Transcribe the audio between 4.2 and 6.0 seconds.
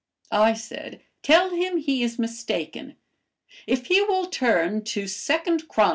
turn to 2 'Chron.